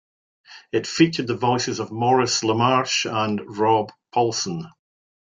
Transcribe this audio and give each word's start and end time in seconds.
It 0.71 0.87
featured 0.87 1.27
the 1.27 1.37
voices 1.37 1.79
of 1.79 1.91
Maurice 1.91 2.41
LaMarche 2.41 3.05
and 3.07 3.39
Rob 3.59 3.91
Paulsen. 4.15 4.63